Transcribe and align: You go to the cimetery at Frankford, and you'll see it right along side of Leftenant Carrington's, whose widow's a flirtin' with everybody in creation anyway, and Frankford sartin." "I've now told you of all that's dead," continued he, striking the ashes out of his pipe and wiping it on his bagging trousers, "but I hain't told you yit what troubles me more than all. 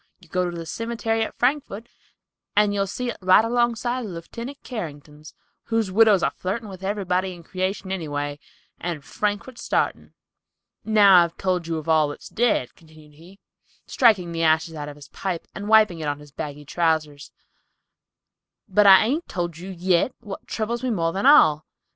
You 0.19 0.27
go 0.27 0.49
to 0.49 0.57
the 0.57 0.65
cimetery 0.65 1.21
at 1.21 1.37
Frankford, 1.37 1.87
and 2.55 2.73
you'll 2.73 2.87
see 2.87 3.11
it 3.11 3.17
right 3.21 3.45
along 3.45 3.75
side 3.75 4.03
of 4.03 4.09
Leftenant 4.09 4.57
Carrington's, 4.63 5.35
whose 5.65 5.91
widow's 5.91 6.23
a 6.23 6.31
flirtin' 6.31 6.69
with 6.69 6.83
everybody 6.83 7.33
in 7.35 7.43
creation 7.43 7.91
anyway, 7.91 8.39
and 8.79 9.05
Frankford 9.05 9.59
sartin." 9.59 10.15
"I've 10.83 10.91
now 10.91 11.27
told 11.27 11.67
you 11.67 11.77
of 11.77 11.87
all 11.87 12.07
that's 12.07 12.29
dead," 12.29 12.73
continued 12.73 13.13
he, 13.13 13.37
striking 13.85 14.31
the 14.31 14.41
ashes 14.41 14.73
out 14.73 14.89
of 14.89 14.95
his 14.95 15.09
pipe 15.09 15.45
and 15.53 15.69
wiping 15.69 15.99
it 15.99 16.07
on 16.07 16.17
his 16.19 16.31
bagging 16.31 16.65
trousers, 16.65 17.31
"but 18.67 18.87
I 18.87 19.01
hain't 19.01 19.29
told 19.29 19.59
you 19.59 19.69
yit 19.69 20.15
what 20.19 20.47
troubles 20.47 20.81
me 20.81 20.89
more 20.89 21.13
than 21.13 21.27
all. 21.27 21.67